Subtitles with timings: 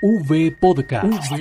[0.00, 1.32] V Podcast.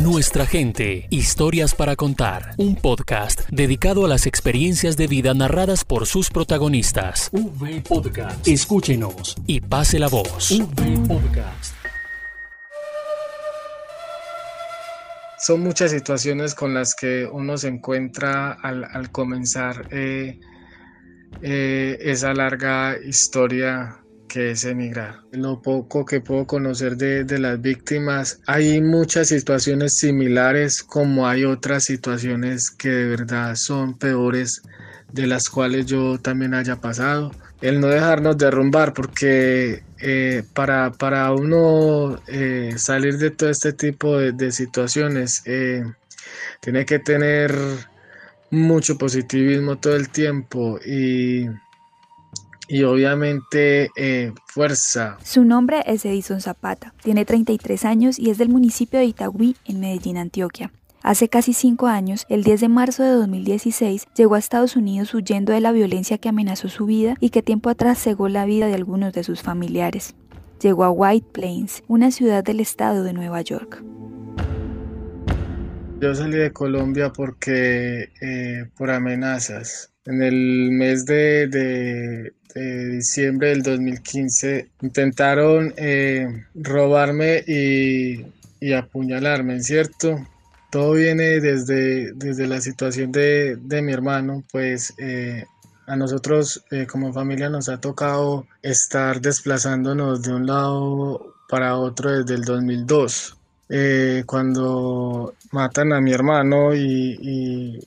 [0.00, 2.50] Nuestra gente, historias para contar.
[2.56, 7.30] Un podcast dedicado a las experiencias de vida narradas por sus protagonistas.
[7.30, 8.48] V Podcast.
[8.48, 10.50] Escúchenos y pase la voz.
[10.50, 11.76] V Podcast.
[15.38, 20.40] Son muchas situaciones con las que uno se encuentra al, comenzar eh,
[21.42, 24.03] eh, esa larga historia
[24.34, 25.20] que es emigrar.
[25.30, 31.84] Lo poco que puedo conocer de, las víctimas, hay muchas situaciones similares como hay otras
[31.84, 34.62] situaciones que de verdad son peores
[35.12, 37.30] de las cuales yo también haya pasado.
[37.60, 44.18] El no dejarnos derrumbar porque eh, para, para, uno eh, salir de todo este tipo
[44.18, 45.84] de, situaciones eh,
[46.60, 47.54] tiene que tener
[48.50, 51.46] mucho positivismo todo el tiempo y
[52.68, 55.18] y obviamente eh, fuerza.
[55.22, 59.80] Su nombre es Edison Zapata, tiene 33 años y es del municipio de Itagüí, en
[59.80, 60.72] Medellín, Antioquia.
[61.02, 65.52] Hace casi cinco años, el 10 de marzo de 2016, llegó a Estados Unidos huyendo
[65.52, 68.74] de la violencia que amenazó su vida y que tiempo atrás cegó la vida de
[68.74, 70.14] algunos de sus familiares.
[70.62, 73.84] Llegó a White Plains, una ciudad del estado de Nueva York.
[76.00, 79.93] Yo salí de Colombia porque eh, por amenazas.
[80.06, 88.24] En el mes de, diciembre del 2015 intentaron eh, robarme y,
[88.72, 90.26] apuñalarme, ¿cierto?
[90.70, 95.44] Todo viene desde, desde la situación de, mi hermano, pues eh,
[95.86, 102.34] a nosotros como familia nos ha tocado estar desplazándonos de un lado para otro desde
[102.34, 103.36] el 2002.
[103.68, 107.78] Eh, cuando matan a mi hermano y,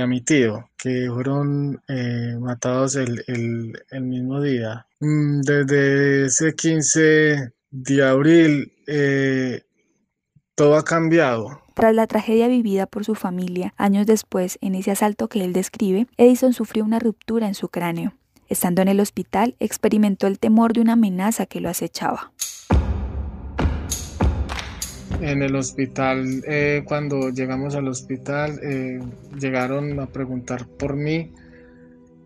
[0.00, 4.86] a mi tío, que fueron eh, matados el, mismo día.
[5.00, 9.62] Mm, desde ese 15 de abril, eh,
[10.54, 11.62] todo ha cambiado.
[11.74, 16.06] Tras la tragedia vivida por su familia, años después, en ese asalto que él describe,
[16.16, 18.14] Edison sufrió una ruptura en su cráneo.
[18.48, 22.32] Estando en el hospital, experimentó el temor de una amenaza que lo acechaba
[25.20, 29.00] en el hospital, eh, cuando llegamos al hospital, eh,
[29.38, 31.32] llegaron a preguntar por mí.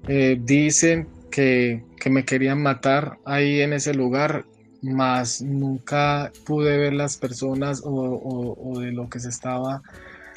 [0.08, 4.44] Eh, dicen que, me querían matar ahí en ese lugar,
[4.82, 9.82] mas nunca pude ver las personas o de lo que se estaba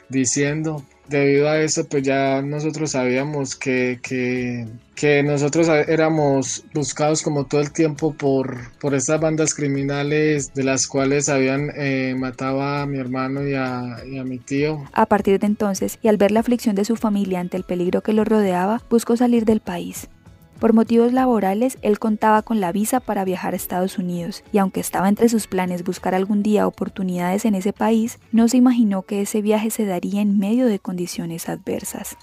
[0.10, 7.62] diciendo debido a eso, pues ya nosotros sabíamos que, que, nosotros éramos buscados como todo
[7.62, 12.98] el tiempo por, por estas bandas criminales de las cuales habían eh, matado a mi
[12.98, 14.84] hermano y a, y a mi tío.
[14.94, 18.02] A partir de entonces, y al ver la aflicción de su familia ante el peligro
[18.02, 20.10] que lo rodeaba, buscó salir del país.
[20.60, 24.80] Por motivos laborales, él contaba con la visa para viajar a Estados Unidos, y aunque
[24.80, 29.22] estaba entre sus planes buscar algún día oportunidades en ese país, no se imaginó que
[29.22, 32.18] ese viaje se daría en medio de condiciones adversas.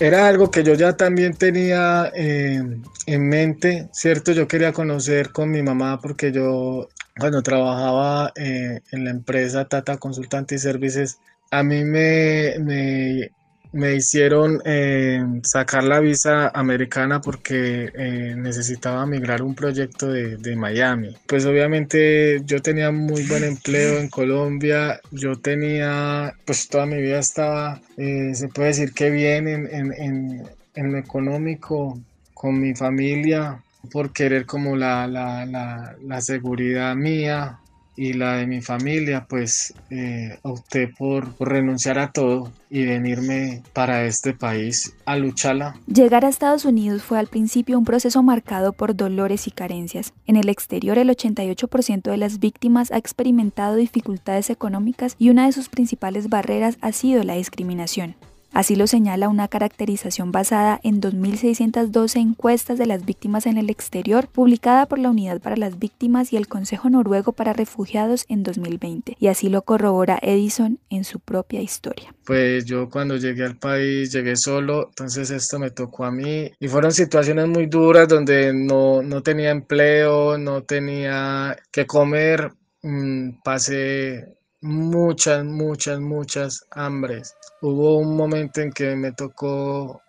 [0.00, 2.60] Era algo que yo ya también tenía eh,
[3.06, 4.32] en mente, ¿cierto?
[4.32, 6.88] Yo quería conocer con mi mamá porque yo
[7.18, 11.18] cuando trabajaba eh, en la empresa Tata Consultantes y Services,
[11.52, 13.30] a mí me, me
[13.74, 21.16] me hicieron eh, sacar la visa americana porque eh, necesitaba migrar un proyecto de, Miami.
[21.26, 27.18] Pues obviamente yo tenía muy buen empleo en Colombia, yo tenía, pues toda mi vida
[27.18, 31.98] estaba, eh, se puede decir que bien en, en, en, lo económico,
[32.32, 37.58] con mi familia, por querer como la, la, la, la seguridad mía,
[37.96, 44.04] y la de mi familia, pues eh, opté por, renunciar a todo y venirme para
[44.04, 45.76] este país a lucharla.
[45.86, 50.12] Llegar a Estados Unidos fue al principio un proceso marcado por dolores y carencias.
[50.26, 55.52] En el exterior el 88% de las víctimas ha experimentado dificultades económicas y una de
[55.52, 58.16] sus principales barreras ha sido la discriminación.
[58.54, 64.28] Así lo señala una caracterización basada en 2.612 encuestas de las víctimas en el exterior,
[64.28, 69.16] publicada por la Unidad para las Víctimas y el Consejo Noruego para Refugiados en 2020.
[69.18, 72.14] Y así lo corrobora Edison en su propia historia.
[72.24, 76.68] Pues yo cuando llegué al país llegué solo, entonces esto me tocó a mí y
[76.68, 82.52] fueron situaciones muy duras donde no, tenía empleo, no tenía que comer,
[82.82, 87.36] mm, pasé muchas, muchas, muchas hambres.
[87.60, 90.00] Hubo un momento en que me tocó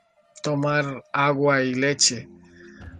[0.41, 2.27] tomar agua y leche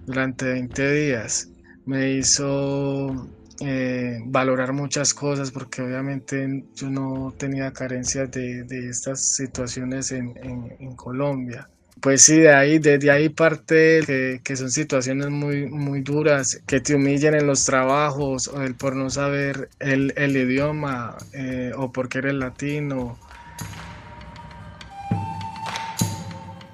[0.05, 1.49] durante 20 días.
[1.85, 3.29] Me hizo
[3.61, 10.33] eh, valorar muchas cosas porque obviamente yo no tenía carencias de, estas situaciones en,
[10.95, 11.69] Colombia.
[12.01, 16.95] Pues sí, de ahí, desde ahí parte que, son situaciones muy, muy duras, que te
[16.95, 22.19] humillen en los trabajos, o el por no saber el, el idioma, eh, o porque
[22.19, 23.17] eres latino.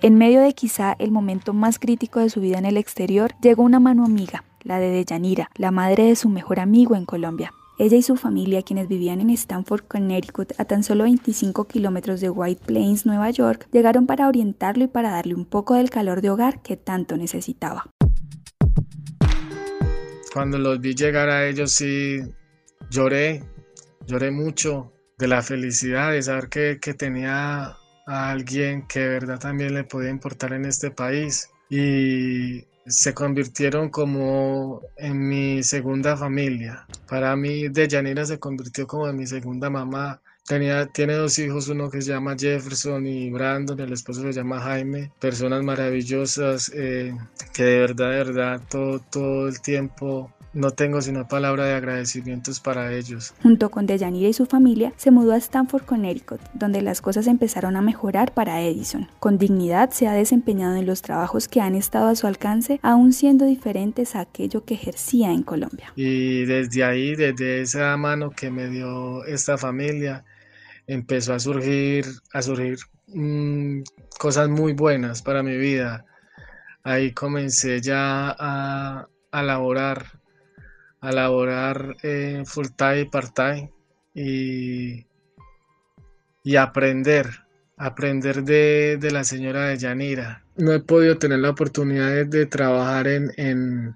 [0.01, 3.61] En medio de quizá el momento más crítico de su vida en el exterior, llegó
[3.63, 7.53] una mano amiga, la de Deyanira, la madre de su mejor amigo en Colombia.
[7.81, 12.29] Ella y su familia, quienes vivían en Stanford, Connecticut, a tan solo 25 kilómetros de
[12.29, 16.29] White Plains, Nueva York, llegaron para orientarlo y para darle un poco del calor de
[16.29, 17.89] hogar que tanto necesitaba.
[20.31, 22.19] Cuando los vi llegar a ellos sí
[22.91, 23.43] lloré,
[24.05, 29.73] lloré mucho de la felicidad de saber que, tenía a alguien que de verdad también
[29.73, 31.49] le podía importar en este país.
[31.71, 36.85] Y se convirtieron como en mi segunda familia.
[37.07, 40.21] Para mí, Deyanira se convirtió como en mi segunda mamá.
[40.45, 44.59] Tenía, tiene dos hijos, uno que se llama Jefferson y Brandon, el esposo se llama
[44.59, 47.15] Jaime, personas maravillosas eh,
[47.53, 52.59] que de verdad, de verdad, todo, todo el tiempo no tengo sino palabra de agradecimientos
[52.59, 53.33] para ellos.
[53.41, 57.75] Junto con Deyanira y su familia, se mudó a Stanford, Connecticut, donde las cosas empezaron
[57.75, 59.07] a mejorar para Edison.
[59.19, 63.13] Con dignidad se ha desempeñado en los trabajos que han estado a su alcance, aún
[63.13, 65.93] siendo diferentes a aquello que ejercía en Colombia.
[65.95, 70.25] Y desde ahí, desde esa mano que me dio esta familia,
[70.87, 72.77] empezó a surgir, a surgir
[73.07, 73.81] mmm,
[74.19, 76.05] cosas muy buenas para mi vida.
[76.83, 80.20] Ahí comencé ya a, a laborar
[81.01, 83.71] a laborar eh, full time, part time
[84.13, 85.05] y,
[86.43, 87.27] y aprender,
[87.77, 90.43] aprender de, de, la señora de Yanira.
[90.57, 93.95] No he podido tener la oportunidad de, trabajar en, en,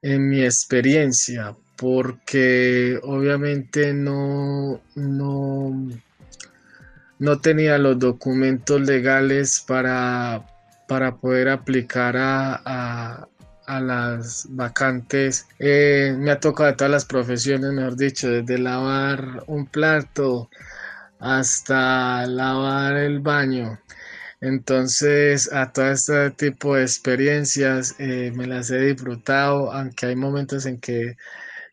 [0.00, 5.90] en, mi experiencia porque obviamente no, no,
[7.18, 10.46] no tenía los documentos legales para,
[10.88, 13.28] para poder aplicar a, a
[13.66, 15.46] las vacantes.
[15.58, 20.50] Eh, me ha tocado de todas las profesiones, mejor dicho, desde lavar un plato
[21.20, 23.80] hasta lavar el baño.
[24.40, 30.66] Entonces, a todo este tipo de experiencias eh, me las he disfrutado, aunque hay momentos
[30.66, 31.16] en que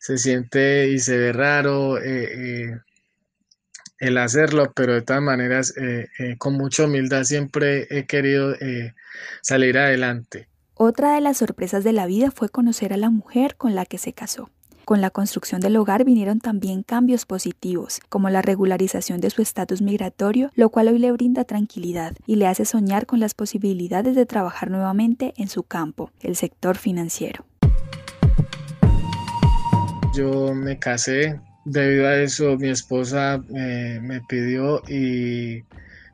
[0.00, 2.80] se siente y se ve raro eh,
[3.98, 5.74] el hacerlo, pero de todas maneras,
[6.38, 8.54] con mucha humildad siempre he querido
[9.42, 10.48] salir adelante.
[10.74, 13.98] Otra de las sorpresas de la vida fue conocer a la mujer con la que
[13.98, 14.48] se casó.
[14.86, 19.82] Con la construcción del hogar vinieron también cambios positivos, como la regularización de su estatus
[19.82, 24.24] migratorio, lo cual hoy le brinda tranquilidad y le hace soñar con las posibilidades de
[24.24, 27.44] trabajar nuevamente en su campo, el sector financiero.
[30.14, 35.64] Yo me casé, debido a eso mi esposa eh, me pidió y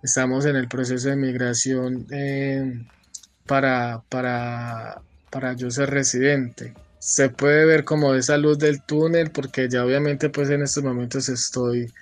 [0.02, 2.06] estamos en el proceso de migración.
[2.10, 2.84] Eh,
[3.48, 5.00] para, para,
[5.30, 6.74] para yo ser residente.
[7.00, 11.28] Se puede ver como esa luz del túnel porque ya obviamente pues en estos momentos
[11.28, 11.92] estoy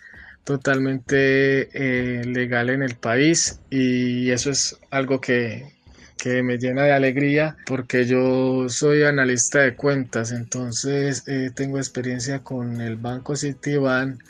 [0.44, 5.72] totalmente eh, legal en el país y eso es algo que,
[6.18, 12.40] que, me llena de alegría porque yo soy analista de cuentas, entonces eh, tengo experiencia
[12.40, 14.20] con el Banco Citibank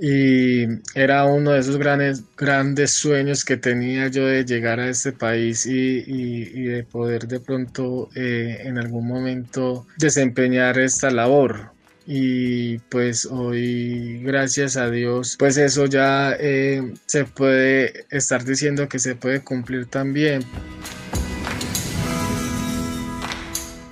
[0.00, 0.64] y
[0.94, 5.66] era uno de esos grandes, grandes sueños que tenía yo de llegar a este país
[5.66, 11.72] y, y, de poder de pronto eh, en algún momento desempeñar esta labor.
[12.06, 18.98] Y pues hoy, gracias a Dios, pues eso ya eh, se puede estar diciendo que
[18.98, 20.42] se puede cumplir también.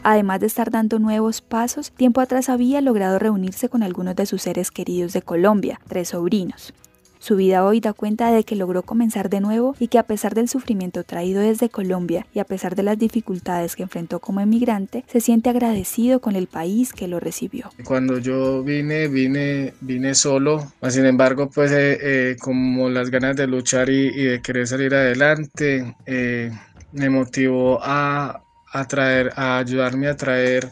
[0.09, 4.43] Además de estar dando nuevos pasos, tiempo atrás había logrado reunirse con algunos de sus
[4.43, 6.73] seres queridos de Colombia, tres sobrinos.
[7.19, 10.37] Su vida hoy da cuenta de que logró comenzar de nuevo y que a pesar
[10.37, 15.05] del sufrimiento traído desde Colombia y a pesar de las dificultades que enfrentó como emigrante,
[15.09, 17.71] se siente agradecido con el país que lo recibió.
[17.85, 23.49] Cuando yo vine, vine, vine solo, sin embargo, pues eh, eh, como las ganas de
[23.49, 26.53] luchar y, de querer salir adelante, eh,
[26.93, 28.46] me motivó a,
[28.80, 30.71] a, traer, a ayudarme a traer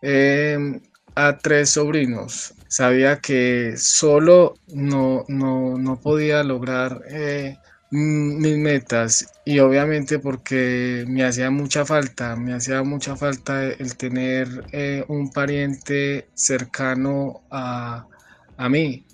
[0.00, 0.80] em,
[1.14, 2.54] a tres sobrinos.
[2.68, 7.58] Sabía que solo no, no, podía lograr eh,
[7.90, 14.48] mis metas y obviamente porque me hacía mucha falta, me hacía mucha falta el tener
[14.72, 18.06] eh, un pariente cercano a,
[18.56, 19.04] a mí.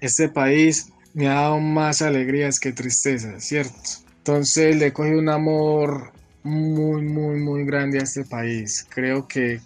[0.00, 3.90] Este país me ha dado más alegrías que tristezas, ¿cierto?
[4.18, 6.12] Entonces le cogí un amor
[6.48, 8.86] muy, muy, muy grande a este país.
[8.88, 9.60] Creo que,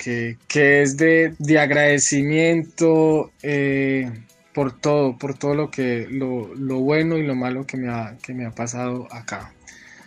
[0.55, 4.11] es de, agradecimiento eh,
[4.53, 8.35] por todo, por todo lo que lo, bueno y lo malo que me ha, que
[8.35, 9.53] me ha pasado acá.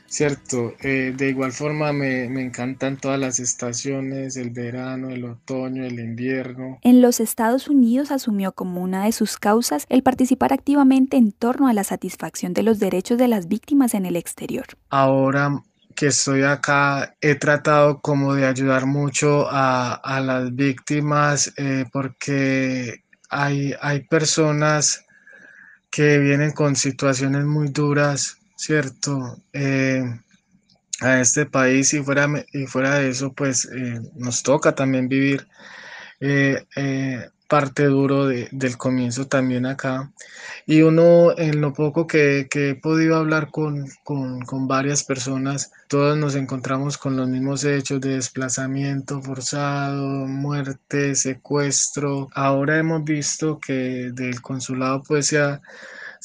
[0.07, 0.73] ¿cierto?
[0.81, 5.99] Eh, de igual forma me, me, encantan todas las estaciones, el verano, el otoño, el
[5.99, 6.77] invierno.
[6.83, 11.67] En los Estados Unidos asumió como una de sus causas el participar activamente en torno
[11.67, 14.65] a la satisfacción de los derechos de las víctimas en el exterior.
[14.89, 15.61] Ahora
[15.95, 23.03] que estoy acá he tratado como de ayudar mucho a, a las víctimas eh, porque
[23.29, 25.05] hay, hay personas
[25.89, 29.41] que vienen con situaciones muy duras, ¿cierto?
[29.53, 30.03] Eh,
[31.01, 35.47] a este país y fuera, y fuera de eso, pues eh, nos toca también vivir
[37.47, 40.11] parte duro del comienzo también acá.
[40.65, 46.35] Y uno, en lo poco que, he podido hablar con, con, varias personas, todos nos
[46.35, 52.29] encontramos con los mismos hechos de desplazamiento forzado, muerte, secuestro.
[52.33, 55.61] Ahora hemos visto que del consulado pues se ha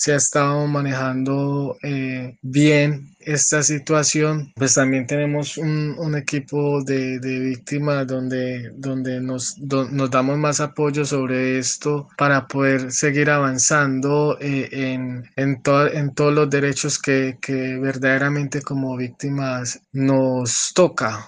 [0.00, 4.50] se ha estado manejando eh, bien esta situación.
[4.56, 11.58] Pues también tenemos un, equipo de, víctimas donde, donde nos, nos, damos más apoyo sobre
[11.58, 18.62] esto para poder seguir avanzando eh, en, en, en, todos los derechos que, que verdaderamente
[18.62, 21.26] como víctimas nos toca.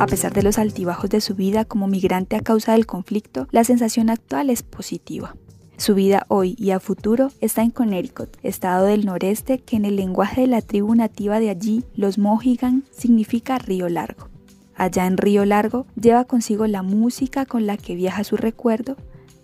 [0.00, 3.64] A pesar de los altibajos de su vida como migrante a causa del conflicto, la
[3.64, 5.36] sensación actual es positiva.
[5.76, 9.96] Su vida hoy y a futuro está en Connecticut, estado del noreste que en el
[9.96, 14.30] lenguaje de la tribu nativa de allí, los Mohigan, significa río largo.
[14.74, 18.96] Allá en Río Largo lleva consigo la música con la que viaja su recuerdo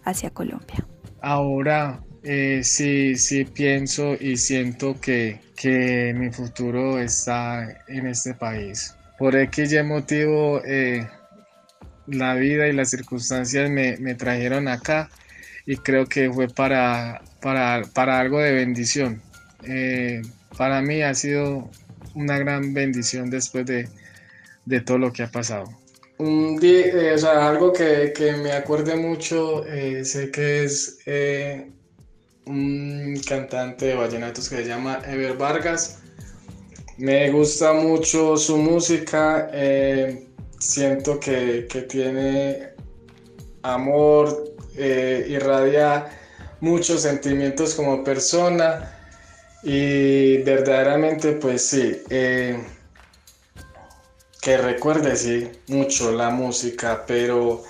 [0.05, 0.87] hacia Colombia.
[1.21, 8.97] Ahora eh, sí, sí pienso y siento que, que mi futuro está en este país
[9.19, 11.09] por X y motivo eh,
[12.07, 15.11] la vida y las circunstancias me, trajeron acá
[15.65, 19.21] y creo que fue para, para, algo de bendición.
[19.65, 20.23] Eh,
[20.57, 21.69] para mí ha sido
[22.15, 23.89] una gran bendición después de,
[24.83, 25.67] todo lo que ha pasado.
[26.19, 29.65] Un eh, algo que, me acuerde mucho,
[30.03, 30.99] sé que es
[32.47, 36.01] un cantante de vallenatos que se llama Ever Vargas.
[36.99, 42.71] Me gusta mucho su música, eh, siento que, tiene
[43.61, 46.07] amor, eh, irradia
[46.61, 48.99] muchos sentimientos como persona
[49.63, 52.65] y verdaderamente pues sí, eh,
[54.41, 57.63] que recuerde sí mucho la música, pero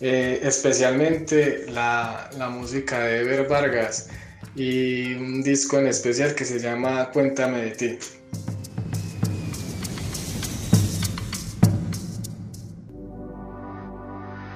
[0.00, 4.08] especialmente la, la música de Ever Vargas
[4.56, 7.98] y un disco en especial que se llama Cuéntame de ti.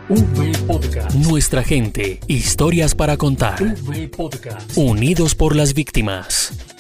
[0.08, 1.14] V Podcast.
[1.14, 2.20] Nuestra gente.
[2.26, 3.62] Historias para contar.
[3.62, 4.76] V Podcast.
[4.76, 6.73] Unidos por las víctimas.